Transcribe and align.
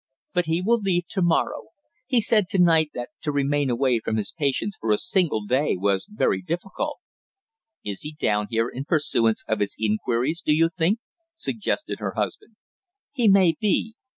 "But 0.33 0.45
he 0.47 0.63
will 0.63 0.79
leave 0.79 1.05
to 1.09 1.21
morrow. 1.21 1.67
He 2.07 2.21
said 2.21 2.49
to 2.49 2.57
night 2.57 2.89
that 2.95 3.09
to 3.21 3.31
remain 3.31 3.69
away 3.69 3.99
from 4.03 4.17
his 4.17 4.31
patients 4.31 4.75
for 4.81 4.91
a 4.91 4.97
single 4.97 5.45
day 5.45 5.75
was 5.77 6.07
very 6.09 6.41
difficult." 6.41 6.97
"Is 7.85 8.01
he 8.01 8.13
down 8.13 8.47
here 8.49 8.67
in 8.67 8.85
pursuance 8.85 9.45
of 9.47 9.59
his 9.59 9.75
inquiries, 9.79 10.41
do 10.43 10.53
you 10.55 10.69
think?" 10.75 10.97
suggested 11.35 11.99
her 11.99 12.15
husband. 12.15 12.55
"He 13.11 13.27
may 13.27 13.53
be. 13.59 13.93